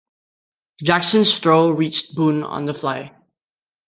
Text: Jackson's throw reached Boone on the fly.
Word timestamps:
Jackson's 0.81 1.37
throw 1.37 1.69
reached 1.69 2.15
Boone 2.15 2.41
on 2.41 2.65
the 2.65 2.73
fly. 2.73 3.15